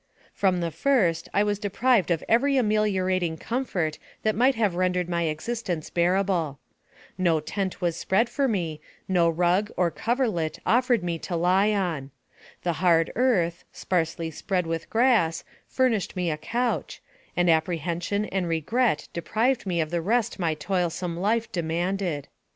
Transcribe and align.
From 0.33 0.61
the 0.61 0.71
first, 0.71 1.29
I 1.31 1.43
was 1.43 1.59
deprived 1.59 2.09
of 2.09 2.23
every 2.27 2.55
ameliorat 2.57 3.21
ing 3.21 3.37
comfort 3.37 3.99
that 4.23 4.33
might 4.35 4.55
have 4.55 4.73
rendered 4.73 5.07
my 5.07 5.25
existence 5.25 5.91
bearable. 5.91 6.57
No 7.19 7.39
tent 7.39 7.81
was 7.81 7.95
spread 7.97 8.27
for 8.27 8.47
me, 8.47 8.81
no 9.07 9.29
rug, 9.29 9.69
or 9.77 9.91
coverlet, 9.91 10.57
offered 10.65 11.03
me 11.03 11.19
to 11.19 11.35
lie 11.35 11.71
on. 11.71 12.09
The 12.63 12.73
hard 12.81 13.11
earth, 13.15 13.63
sparsely 13.71 14.31
spread 14.31 14.65
with 14.65 14.89
grass, 14.89 15.43
furnished 15.67 16.15
me 16.15 16.31
a 16.31 16.37
couch, 16.37 16.99
and 17.37 17.47
apprehension 17.47 18.25
and 18.25 18.47
regret 18.49 19.07
deprived 19.13 19.67
me 19.67 19.81
of 19.81 19.91
the 19.91 20.01
rest 20.01 20.39
my 20.39 20.55
toilsome 20.55 21.15
life 21.15 21.51
demanded. 21.51 22.27